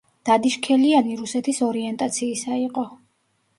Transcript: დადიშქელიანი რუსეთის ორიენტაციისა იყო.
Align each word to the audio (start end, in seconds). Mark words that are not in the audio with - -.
დადიშქელიანი 0.27 1.17
რუსეთის 1.19 1.61
ორიენტაციისა 1.69 2.61
იყო. 2.65 2.89